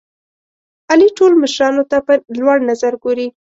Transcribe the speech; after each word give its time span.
علي 0.91 1.07
ټول 1.17 1.31
مشرانو 1.43 1.83
ته 1.91 1.97
په 2.05 2.13
لوړ 2.39 2.57
نظر 2.69 2.93
ګوري. 3.03 3.27